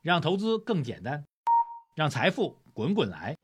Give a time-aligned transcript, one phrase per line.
[0.00, 1.24] 让投资更简单，
[1.96, 3.34] 让财富滚滚来。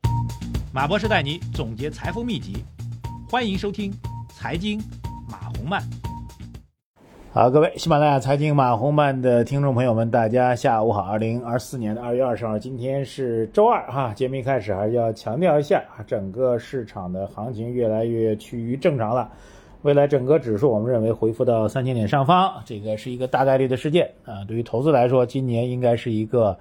[0.73, 2.63] 马博士带你总结财富秘籍，
[3.29, 3.91] 欢迎收听
[4.33, 4.81] 《财经
[5.29, 5.81] 马红漫》。
[7.33, 11.01] 好，各位喜马拉雅财经马红漫的听众朋友们，大家下午好。
[11.01, 14.13] 二零二四年的二月二十号，今天是周二哈。
[14.13, 19.29] 节目一开始还是要强调一下，整个市场的行情越来越趋于正常了。
[19.85, 24.43] 未来整个指数，我们认为回复到三千点上方，这个是一个大概率的事件啊。
[24.47, 26.57] 对于投资来说，今年应该是一个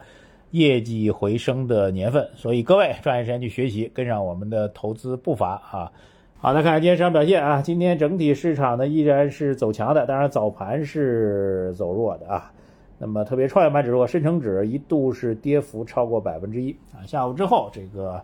[0.50, 5.90] 业绩回升的年份，所以各位抓紧时间去学习，跟上我们的投资步伐啊。
[6.36, 7.62] 好，来看看今天市场表现啊。
[7.62, 12.52] 今天整体市场呢依然是走强的，当然早盘是走弱的啊。
[12.98, 17.00] 那么特别创业板指数、深成指一度是跌幅超过百分之一啊。
[17.06, 18.20] 下午之后这个。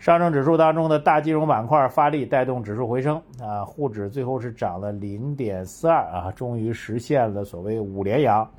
[0.00, 8.50] 上证指数当中的大金融板块发力带动指数回升啊，沪指最后是涨了零点四二啊，终于实现了所谓五连阳。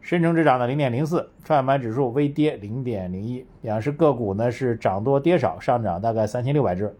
[0.00, 3.44] 深成指涨了零点零四，创业板指数微跌零点零一。
[3.62, 6.96] 两市个股呢是涨多跌少，上涨大概三千六百只。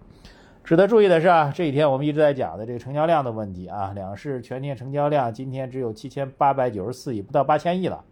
[0.64, 8.02] 值得注意的是啊，这几天我们一直在讲的这个成交量的问题啊，两市全天成交量今天只有七千八百九十四亿，不到八千亿了，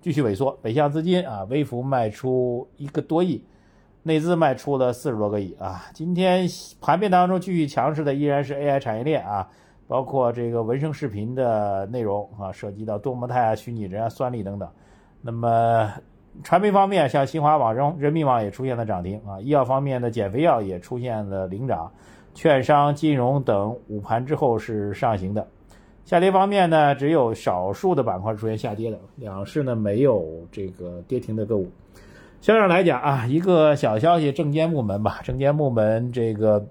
[0.00, 0.56] 继续萎缩。
[0.62, 3.44] 北向资金啊微幅卖出一个多亿。
[4.06, 5.86] 内资卖出了四十多个亿啊！
[5.92, 6.46] 今天
[6.80, 9.48] 盘面当中继续强势的依然是 AI 产业链啊，
[9.88, 14.68] 包括这个文生视频的内容啊，涉及到多模态啊、虚拟人啊、算力等等。
[15.20, 15.92] 那么
[16.44, 19.40] 传媒方面，像新华网、人人民网也出现了涨停啊。
[19.40, 21.90] 医药方面的减肥药也出现了领涨，
[22.32, 25.44] 券商、金融等午盘之后是上行的。
[26.04, 31.68] 下跌方面呢，只有少数的板块出现下跌的，两市呢没有这个跌停的个股。
[32.46, 36.64] 相对来讲啊，一个小消息，证监部门吧， 证监部门这个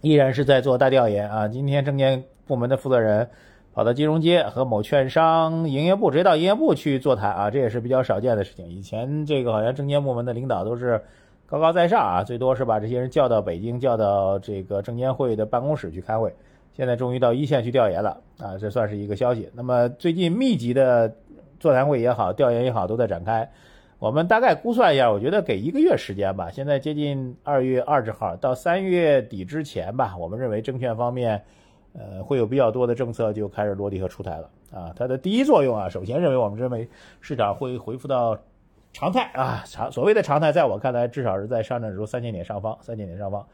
[0.00, 1.46] 依然是在做大调研啊。
[1.46, 3.30] 今天证监部门的负责人
[3.72, 8.68] 跑到金融街和某券商营业部，直接到营业部去座谈啊，这也是比较少见的事情。
[8.68, 11.00] 以前这个好像证监部门的领导都是
[11.46, 16.34] 高高在上啊，最多是把这些人叫到北京，叫到这个证监会的办公室去开会。
[16.76, 19.48] 现在终于到一线去调研了啊，这算是一个消息。
[19.54, 21.14] 那么最近密集的
[21.60, 23.48] 座谈会也好，调研也好，都在展开。
[24.00, 26.50] 我们大概估算一下，我觉得给一个月时间吧。
[26.50, 31.42] 现在接近二月二十号，到三月底之前吧，我们认为证券方面，
[31.92, 34.90] 呃，会有比较多的政策就开始落地和出台了啊。
[34.96, 36.88] 它的第一作用啊，首先认为我们认为
[37.20, 38.38] 市场会恢复到
[38.94, 43.46] 常态啊，常所谓的常态，在我看来，至少是在上证指数三千点上方，三千点上方。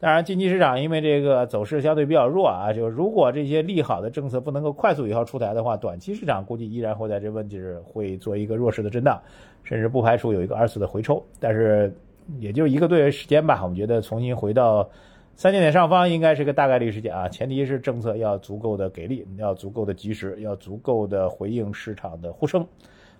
[0.00, 9.20] 当然，近期市场因为这个走势相对比较弱啊，就如果这些利好的政策不能够快速有效出台的话，短期市场估计依然会在这问题会做一个弱势的震荡，
[9.62, 11.22] 甚至不排除有一个二次的回抽。
[11.38, 11.94] 但是
[12.38, 14.88] 也就一个多月时间吧，我们觉得重新回到
[15.36, 22.66] 三千点上方应该是个大概率事件啊，前提是政策要足够的给力，要足够的及时，要足够的回应市场的呼声。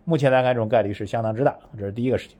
[0.05, 2.39] 目前来看，这种概率是相当之大，这是第一个事情。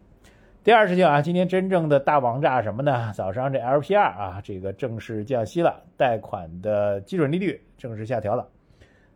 [0.63, 3.11] 第二事情啊，今天真正的大王炸什么呢？
[3.15, 8.47] 早上这 LPR 啊，这个正式降息了，贷款的基准利率正式下调了，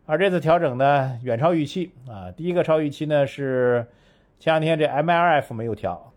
[0.07, 2.31] 而这次调整呢，远超预期啊。
[2.31, 3.85] 第一个超预期呢是
[4.39, 6.13] 前两天这 MLF 没有调，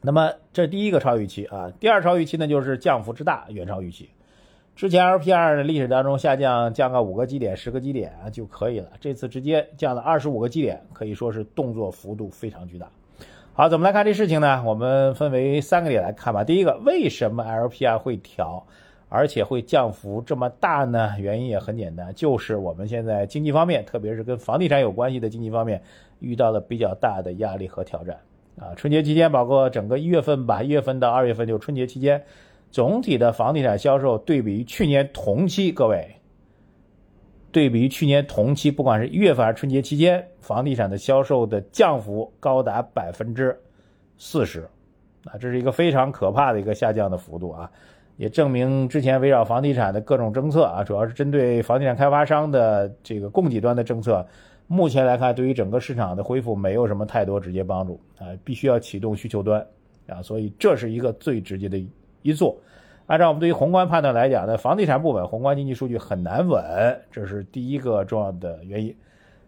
[0.00, 1.72] 那么这第一个超预期啊。
[1.78, 4.10] 第二超预期呢就是降幅之大，远超预期。
[4.74, 12.90] 之前 LPR 的历史当中下降降个五个基点、十个基点啊就可以了，这次直接降了二十五个基点，可以说是动作幅度非常巨大。
[13.52, 14.62] 好，怎么来看这事情呢？
[14.64, 16.44] 我们分为三个点来看吧。
[16.44, 18.64] 第一个，为什么 LPR 会调，
[19.08, 21.10] 而且会降幅这么大呢？
[21.18, 25.82] 原因也很简单，就是我们现在经济方面，特别是跟房地产有关系的经济方面，
[26.20, 28.16] 遇到了比较大的压力和挑战。
[28.56, 32.22] 啊，春节期间，包括整个一月份吧，一月份到二月份就春节期间，
[32.70, 36.19] 总体的房地产销售对比于去年同期，各位。
[37.52, 43.58] 对比于去年同期，不管是一月份还是春节期间，房地产的销售的降幅高达百分之
[44.18, 44.68] 四十，
[45.24, 47.70] 啊，这是一个非常可怕的一个下降的幅度啊，
[48.16, 54.24] 也证明之前围绕房地产的各种政策啊，主要是针对房地产开发商的这个供给端的政策，
[54.66, 59.66] 目前来看，对于整个市场的恢复没有什么太多直接帮助啊，必须要启动需求端
[60.06, 61.82] 啊，所以这是一个最直接的
[62.22, 62.56] 一做。
[63.10, 66.62] 按照我们对于宏观判断来讲呢，房地产不稳，宏观经济数据很难稳，
[67.10, 68.96] 这是第一个重要的原因。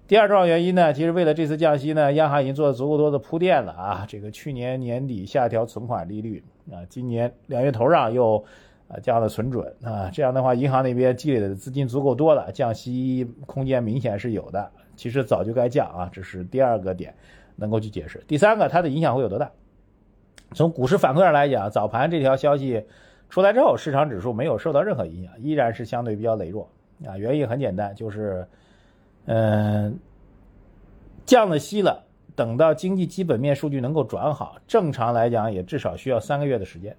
[0.09, 4.05] 第二重要原因呢，其实为了这次降息呢，央行已经做了足够多的铺垫了啊。
[4.09, 6.43] 这个去年年底下调存款利率
[6.73, 8.45] 啊，今年两月头上又
[8.89, 14.69] 啊降了存准啊，这样的话，银行那边积累的资金足够多了，降息空间明显是有的。
[14.97, 17.15] 其实早就该降啊，这是第二个点
[17.55, 18.21] 能够去解释。
[18.27, 19.49] 第三个，它的影响会有多大？
[20.53, 22.85] 从股市反馈上来讲，早盘这条消息。
[23.33, 26.69] 出来之后，市场指数没有受到任何影响，依然是相对比较羸弱
[27.07, 27.17] 啊。
[27.17, 28.47] 原因很简单，就是，
[29.25, 29.99] 嗯，
[31.25, 32.05] 降了息了，
[32.37, 36.95] 等到经济基本面数据能够转好，正常来讲也至少需要三个月的时间。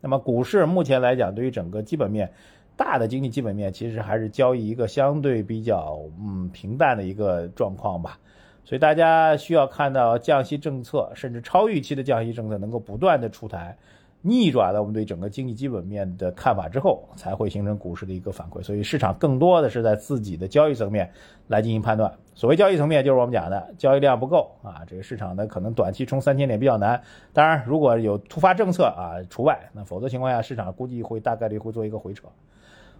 [0.00, 2.32] 那么股市目前来讲，对于整个基本面
[2.78, 8.18] 大的经济基本面，其实还是交易一个相对比较嗯平淡的一个状况吧。
[8.64, 13.76] 所以大家需要看到降息政策，甚至超预期的降息政策能够不断的出台。
[14.26, 18.62] 逆转了我们对整个经济基本面的看法之后，才会形成股市的一个反馈。
[18.62, 21.10] 所以市场更多的是在自己的交易层面
[21.48, 22.10] 来进行判断。
[22.34, 26.98] 所谓交易层面，就是我们讲的交易量不够啊，这个市场呢可能短期冲三千点比较难。
[27.34, 32.26] 当然，如果有突发政策啊除外，那否则情况下，市场估计会大概率会做一个回撤。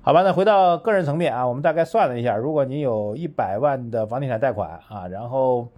[0.03, 5.69] 好吧，那回到个人层面啊，我们大概算了一下，如果您有一百万的房地产贷款啊，然后。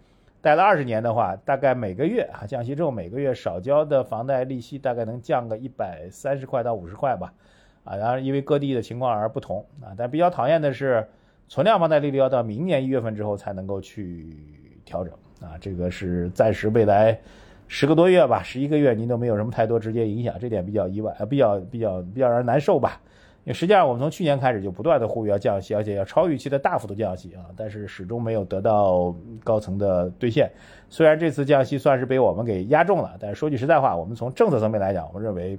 [0.47, 7.35] 贷了二十年的话，大概每个月啊降息之后，每个月少交的房贷利息大概能降个一百三十块到五十块吧，
[7.83, 11.05] 啊，当然因为各地的情况而不同啊，但比较讨厌的是，
[11.49, 14.37] 存量房贷利率要到明年一月份之后才能够去
[14.85, 17.19] 调整啊，这个是暂时未来
[17.67, 23.01] 十个多月吧，十一个月您都没有什么太多直接影响，这点比较意外，比较比较比较让人难受吧。
[23.53, 29.15] 实际上，我们从去年开始就不断的呼吁要降息，而且要超预期的大幅度降息啊，但是始终没有得到
[29.45, 30.51] 高层的兑现。
[30.91, 35.57] 虽然这次降息算是被我们给压中了，但是说句实在话，我们从政策层面来讲，我们认为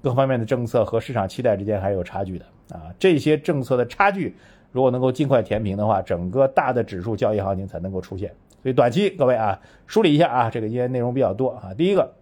[0.00, 2.94] 各方面的政策和市场期待之间还是有差距的啊。
[3.00, 4.36] 这些政策的差距
[4.70, 8.32] 如果能够尽快填平的话，整个大的指数交易行情才能够出现。
[8.62, 11.74] 所以短期各位啊，梳理一下啊，这个因为内容比较多啊。
[11.76, 12.12] 第一个，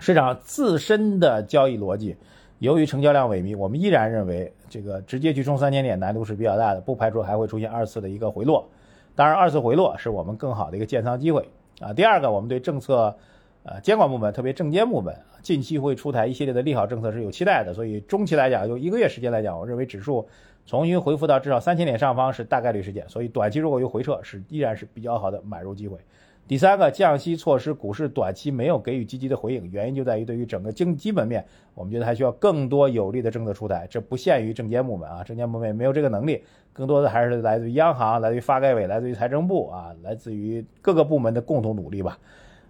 [0.00, 2.16] 市场自身的交易逻辑。
[2.58, 8.66] 由于成交量萎靡，我们依然认为这个直接去冲三千点难度是比较大的，不排除还会出现二次的一个回落。
[9.14, 11.48] 当然，二次回落是我们更好的一个建仓机会
[11.80, 11.92] 啊。
[11.92, 13.14] 第二个，我们对政策，
[13.62, 17.74] 呃，监管部门，特别证监部门，近期会出台一系列的利好政策是有期待的。
[17.74, 20.26] 所以中期来讲，就一个月时间来讲，我认为指数
[20.64, 23.06] 重新恢复到至少三千点上方是大概率事件。
[23.08, 25.98] 所以短期如果有回撤，是依然是比较好的买入机会。
[26.48, 31.44] 第三个降息措施，股市短期没有给予积极的回应，原因就在于对于整个经基本面，
[31.74, 33.84] 我们觉得还需要更多有力的政策出台。
[33.90, 42.16] 这不限于证监部门啊，证监部门也没有这个能力，更多的还是来自于央行、来自于发改委、来自于财政部啊，来自于各个部门的共同努力吧。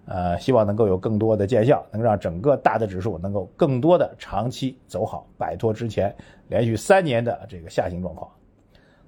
[0.06, 6.14] 呃，希望能够有更多的见效，能让整个大的指数能够更多的长期走好，摆脱之前
[6.48, 8.30] 连续三年的这个下行状况。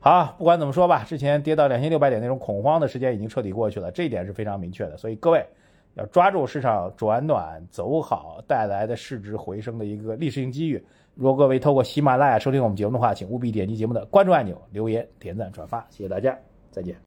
[0.00, 4.96] 好，不管怎么说吧，之前跌到两千六百点那种恐慌的时间已经彻底过去了，这一点是非常明确的。
[4.96, 5.44] 所以各位
[5.94, 10.82] 要抓住市场转暖走好带来的市值回升的一个历史性机遇。
[11.16, 16.38] 如果各位透过喜马拉雅收听我们节目的话，请务必点击节目的关注按钮、留言、点赞、转发，谢谢大家，
[16.70, 16.94] 再见。